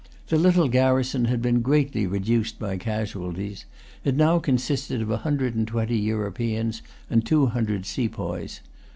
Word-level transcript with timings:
The 0.29 0.37
little 0.39 0.67
garrison 0.67 1.25
had 1.25 1.43
been 1.43 1.61
greatly 1.61 2.07
reduced 2.07 2.57
by 2.57 2.75
casualties. 2.77 3.65
It 4.03 4.15
now 4.15 4.39
consisted 4.39 4.99
of 4.99 5.11
a 5.11 5.17
hundred 5.17 5.53
and 5.53 5.67
twenty 5.67 5.99
Europeans 5.99 6.81
and 7.07 7.23
two 7.23 7.45
hundred 7.45 7.85
sepoys. 7.85 8.61